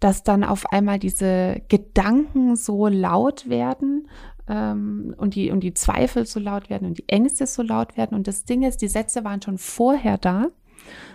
dass 0.00 0.22
dann 0.22 0.42
auf 0.42 0.72
einmal 0.72 0.98
diese 0.98 1.60
Gedanken 1.68 2.56
so 2.56 2.88
laut 2.88 3.48
werden 3.48 4.08
ähm, 4.48 5.14
und, 5.18 5.34
die, 5.34 5.50
und 5.50 5.60
die 5.60 5.74
Zweifel 5.74 6.26
so 6.26 6.40
laut 6.40 6.70
werden 6.70 6.88
und 6.88 6.98
die 6.98 7.08
Ängste 7.08 7.46
so 7.46 7.62
laut 7.62 7.96
werden. 7.96 8.14
Und 8.14 8.26
das 8.26 8.44
Ding 8.44 8.62
ist, 8.62 8.80
die 8.80 8.88
Sätze 8.88 9.22
waren 9.24 9.42
schon 9.42 9.58
vorher 9.58 10.18
da 10.18 10.48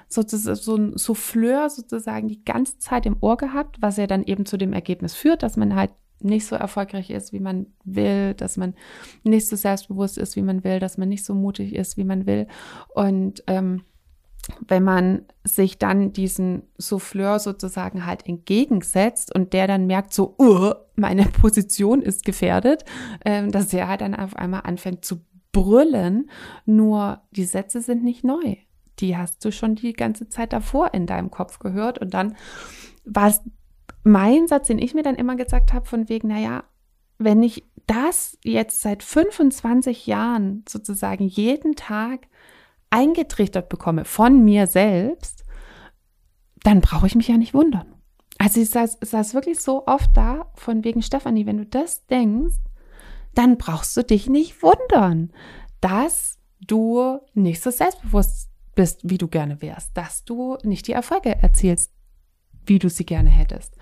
so, 0.08 0.24
so 0.24 0.76
ein 0.76 0.98
Souffleur 0.98 1.70
sozusagen 1.70 2.28
die 2.28 2.44
ganze 2.44 2.80
Zeit 2.80 3.06
im 3.06 3.18
Ohr 3.22 3.38
gehabt, 3.38 3.78
was 3.82 3.98
ja 3.98 4.08
dann 4.08 4.24
eben 4.24 4.46
zu 4.46 4.58
dem 4.58 4.74
Ergebnis 4.74 5.14
führt, 5.14 5.44
dass 5.44 5.58
man 5.58 5.76
halt 5.76 5.92
nicht 6.22 6.46
so 6.46 6.56
erfolgreich 6.56 7.10
ist, 7.10 7.32
wie 7.32 7.40
man 7.40 7.68
will, 7.84 8.34
dass 8.34 8.58
man 8.58 8.74
nicht 9.24 9.48
so 9.48 9.56
selbstbewusst 9.56 10.18
ist, 10.18 10.36
wie 10.36 10.42
man 10.42 10.64
will, 10.64 10.80
dass 10.80 10.98
man 10.98 11.10
nicht 11.10 11.24
so 11.24 11.34
mutig 11.34 11.74
ist, 11.74 11.98
wie 11.98 12.04
man 12.04 12.26
will. 12.26 12.48
Und 12.94 13.44
ähm, 13.48 13.84
wenn 14.68 14.84
man 14.84 15.26
sich 15.44 15.78
dann 15.78 16.12
diesen 16.12 16.64
Souffleur 16.78 17.40
sozusagen 17.40 18.06
halt 18.06 18.26
entgegensetzt 18.26 19.34
und 19.34 19.54
der 19.54 19.68
dann 19.68 19.86
merkt 19.86 20.14
so, 20.14 20.36
uh, 20.40 20.74
meine 20.96 21.26
Position 21.26 22.02
ist 22.02 22.26
gefährdet, 22.26 22.84
ähm, 23.26 23.52
dass 23.52 23.74
er 23.74 23.88
halt 23.88 24.02
dann 24.02 24.16
auf 24.16 24.36
einmal 24.36 24.62
anfängt 24.64 25.06
zu 25.06 25.22
brüllen, 25.52 26.30
nur 26.66 27.22
die 27.32 27.46
Sätze 27.46 27.82
sind 27.82 28.04
nicht 28.04 28.24
neu 28.24 28.58
die 29.00 29.18
hast 29.18 29.44
du 29.44 29.52
schon 29.52 29.76
die 29.76 29.94
ganze 29.94 30.30
Zeit 30.30 30.54
davor 30.54 30.94
in 30.94 31.06
deinem 31.06 31.32
Kopf 31.32 31.60
gehört. 31.60 32.00
Und 32.00 32.14
dann 32.14 32.36
war 33.06 33.28
es 33.28 33.42
mein 34.04 34.48
Satz, 34.48 34.68
den 34.68 34.80
ich 34.80 34.94
mir 34.94 35.04
dann 35.04 35.16
immer 35.16 35.36
gesagt 35.36 35.74
habe, 35.74 35.86
von 35.86 36.10
wegen, 36.10 36.28
naja, 36.28 36.64
wenn 37.18 37.44
ich 37.44 37.66
das 37.88 38.38
jetzt 38.44 38.82
seit 38.82 39.04
25 39.04 40.08
Jahren 40.08 40.64
sozusagen 40.68 41.26
jeden 41.26 41.76
Tag 41.76 42.28
eingetrichtert 42.90 43.70
bekomme 43.70 44.06
von 44.06 44.44
mir 44.44 44.68
selbst, 44.68 45.44
dann 46.64 46.82
brauche 46.82 47.08
ich 47.08 47.16
mich 47.16 47.28
ja 47.28 47.38
nicht 47.38 47.54
wundern. 47.54 47.96
Also 48.38 48.62
ich 48.62 48.70
saß, 48.70 49.00
saß 49.02 49.34
wirklich 49.34 49.60
so 49.60 49.86
oft 49.86 50.16
da 50.16 50.52
von 50.56 50.84
wegen 50.84 51.02
Stefanie, 51.02 51.46
wenn 51.46 51.58
du 51.58 51.66
das 51.66 52.06
denkst, 52.08 52.56
dann 53.36 53.58
brauchst 53.58 53.96
du 53.98 54.04
dich 54.04 54.28
nicht 54.28 54.64
wundern, 54.64 55.32
dass 55.82 56.38
du 56.62 57.20
nicht 57.34 57.62
so 57.62 57.70
selbstbewusst 57.70 58.49
bist, 58.80 59.02
wie 59.04 59.18
du 59.18 59.28
gerne 59.28 59.62
wärst, 59.62 59.98
dass 59.98 60.24
du 60.24 60.58
nicht 60.64 60.88
die 60.88 60.94
Erfolge 60.94 61.36
erzielst, 61.36 61.92
wie 62.66 62.80
du 62.80 62.90
sie 62.90 63.06
gerne 63.06 63.30
hättest, 63.30 63.76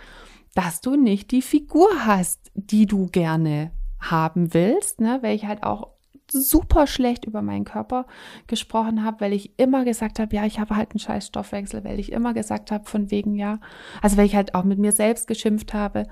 dass 0.56 0.82
du 0.82 0.96
nicht 0.96 1.30
die 1.30 1.44
Figur 1.44 1.88
hast, 2.08 2.50
die 2.56 2.88
du 2.88 3.06
gerne 3.06 3.70
haben 4.00 4.56
willst, 4.56 5.00
ne, 5.00 5.20
weil 5.22 5.36
ich 5.36 5.46
halt 5.46 5.62
auch 5.62 5.89
super 6.32 6.88
schlecht 6.88 7.25
über 7.25 7.44
meinen 7.44 7.63
Körper 7.63 8.08
gesprochen 8.48 9.04
habe, 9.04 9.22
weil 9.22 9.34
ich 9.34 9.60
immer 9.60 9.86
gesagt 9.86 10.18
habe, 10.18 10.36
ja, 10.36 10.48
ich 10.48 10.60
habe 10.60 10.75
halt 10.75 10.89
einen 10.94 11.00
scheiß 11.00 11.27
Stoffwechsel, 11.27 11.84
weil 11.84 12.00
ich 12.00 12.12
immer 12.12 12.34
gesagt 12.34 12.72
habe, 12.72 12.89
von 12.89 13.12
wegen, 13.12 13.36
ja, 13.36 13.60
also 14.01 14.18
weil 14.18 14.25
ich 14.25 14.36
halt 14.36 14.56
auch 14.56 14.63
mit 14.63 14.80
mir 14.80 14.94
selbst 14.94 15.27
geschimpft 15.27 15.75
habe, 15.75 16.08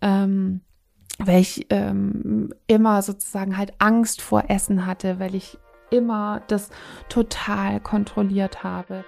ähm, 0.00 0.60
weil 1.18 1.40
ich 1.40 1.66
ähm, 1.70 2.54
immer 2.68 3.02
sozusagen 3.02 3.56
halt 3.56 3.72
Angst 3.78 4.22
vor 4.22 4.44
Essen 4.46 4.86
hatte, 4.86 5.18
weil 5.18 5.34
ich 5.34 5.58
immer 5.90 6.42
das 6.48 6.70
total 7.08 7.80
kontrolliert 7.80 8.62
habe. 8.64 9.04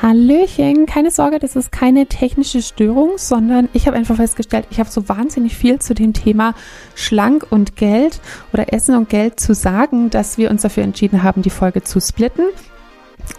Hallöchen, 0.00 0.84
keine 0.84 1.10
Sorge, 1.10 1.38
das 1.38 1.56
ist 1.56 1.72
keine 1.72 2.06
technische 2.06 2.60
Störung, 2.60 3.12
sondern 3.16 3.70
ich 3.72 3.86
habe 3.86 3.96
einfach 3.96 4.16
festgestellt, 4.16 4.66
ich 4.70 4.78
habe 4.78 4.90
so 4.90 5.08
wahnsinnig 5.08 5.56
viel 5.56 5.78
zu 5.78 5.94
dem 5.94 6.12
Thema 6.12 6.54
Schlank 6.94 7.46
und 7.48 7.76
Geld 7.76 8.20
oder 8.52 8.74
Essen 8.74 8.94
und 8.94 9.08
Geld 9.08 9.40
zu 9.40 9.54
sagen, 9.54 10.10
dass 10.10 10.36
wir 10.36 10.50
uns 10.50 10.62
dafür 10.62 10.82
entschieden 10.82 11.22
haben, 11.22 11.40
die 11.40 11.50
Folge 11.50 11.82
zu 11.82 11.98
splitten. 11.98 12.44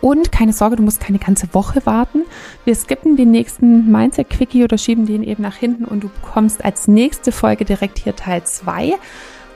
Und 0.01 0.31
keine 0.31 0.51
Sorge, 0.51 0.75
du 0.75 0.83
musst 0.83 0.99
keine 0.99 1.19
ganze 1.19 1.53
Woche 1.53 1.85
warten. 1.85 2.23
Wir 2.65 2.75
skippen 2.75 3.15
den 3.17 3.29
nächsten 3.29 3.91
Mindset-Quickie 3.91 4.63
oder 4.63 4.79
schieben 4.79 5.05
den 5.05 5.23
eben 5.23 5.43
nach 5.43 5.55
hinten 5.55 5.85
und 5.85 6.03
du 6.03 6.09
bekommst 6.09 6.65
als 6.65 6.87
nächste 6.87 7.31
Folge 7.31 7.65
direkt 7.65 7.99
hier 7.99 8.15
Teil 8.15 8.43
2. 8.43 8.95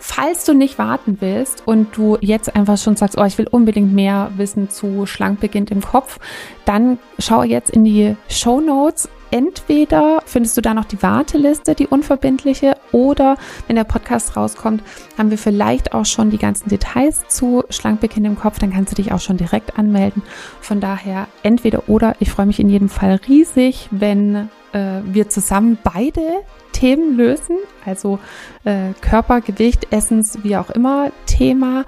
Falls 0.03 0.46
du 0.46 0.55
nicht 0.55 0.79
warten 0.79 1.17
willst 1.20 1.62
und 1.67 1.96
du 1.96 2.17
jetzt 2.22 2.55
einfach 2.55 2.79
schon 2.79 2.96
sagst, 2.96 3.20
oh, 3.20 3.24
ich 3.24 3.38
will 3.38 3.48
unbedingt 3.48 3.93
mehr 3.93 4.31
wissen 4.36 4.67
zu 4.72 5.05
Schlank 5.05 5.39
beginnt 5.39 5.70
im 5.70 5.81
Kopf, 5.81 6.17
dann 6.65 6.98
schau 7.20 7.43
jetzt 7.43 7.70
in 7.70 7.86
die 7.86 8.15
Show 8.27 8.62
Notes. 8.62 9.10
Entweder 9.29 10.24
findest 10.25 10.58
du 10.58 10.62
da 10.62 10.74
noch 10.74 10.86
die 10.86 11.01
Warteliste, 11.03 11.75
die 11.75 11.86
unverbindliche, 11.86 12.77
oder 12.91 13.38
wenn 13.67 13.75
der 13.75 13.84
Podcast 13.84 14.36
rauskommt, 14.36 14.81
haben 15.20 15.29
wir 15.29 15.38
vielleicht 15.38 15.93
auch 15.93 16.05
schon 16.05 16.31
die 16.31 16.39
ganzen 16.39 16.67
Details 16.67 17.27
zu 17.27 17.63
Schlank 17.70 18.01
beginnt 18.01 18.25
im 18.25 18.39
Kopf, 18.39 18.58
dann 18.58 18.74
kannst 18.74 18.91
du 18.91 18.96
dich 18.96 19.12
auch 19.12 19.22
schon 19.22 19.38
direkt 19.38 19.77
anmelden. 19.77 20.24
Von 20.62 20.81
daher 20.81 21.27
entweder 21.43 21.88
oder. 21.88 22.15
Ich 22.20 22.31
freue 22.31 22.48
mich 22.48 22.60
in 22.60 22.70
jedem 22.70 22.89
Fall 22.89 23.22
riesig, 23.27 23.88
wenn 23.91 24.50
äh, 24.74 25.01
wir 25.05 25.29
zusammen 25.29 25.77
beide 25.84 26.41
Themen 26.82 27.16
lösen, 27.16 27.58
also 27.86 28.18
äh, 28.64 28.94
Körpergewicht, 29.02 29.94
Essens, 29.94 30.40
wie 30.42 30.58
auch 30.58 30.72
immer 30.72 31.12
Thema 31.28 31.86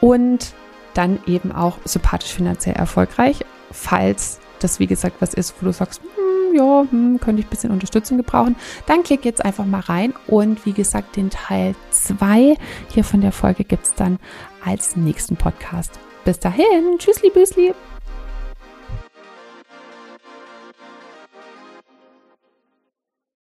und 0.00 0.54
dann 0.94 1.18
eben 1.26 1.50
auch 1.50 1.78
sympathisch 1.84 2.32
finanziell 2.32 2.76
erfolgreich, 2.76 3.44
falls 3.72 4.38
das 4.60 4.78
wie 4.78 4.86
gesagt 4.86 5.16
was 5.18 5.34
ist, 5.34 5.56
wo 5.60 5.66
du 5.66 5.72
sagst, 5.72 6.00
hm, 6.00 6.56
ja, 6.56 6.86
hm, 6.88 7.18
könnte 7.18 7.40
ich 7.40 7.46
ein 7.48 7.50
bisschen 7.50 7.72
Unterstützung 7.72 8.18
gebrauchen, 8.18 8.54
dann 8.86 9.02
klick 9.02 9.24
jetzt 9.24 9.44
einfach 9.44 9.66
mal 9.66 9.80
rein 9.80 10.14
und 10.28 10.64
wie 10.64 10.74
gesagt, 10.74 11.16
den 11.16 11.30
Teil 11.30 11.74
2 11.90 12.56
hier 12.88 13.02
von 13.02 13.22
der 13.22 13.32
Folge 13.32 13.64
gibt 13.64 13.86
es 13.86 13.94
dann 13.94 14.20
als 14.64 14.94
nächsten 14.94 15.34
Podcast. 15.34 15.98
Bis 16.24 16.38
dahin, 16.38 16.98
tschüssli, 16.98 17.30
büsli. 17.30 17.74